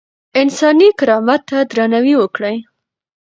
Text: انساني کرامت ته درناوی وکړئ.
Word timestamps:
انساني 0.39 0.89
کرامت 0.99 1.41
ته 1.49 1.57
درناوی 1.69 2.13
وکړئ. 2.17 2.57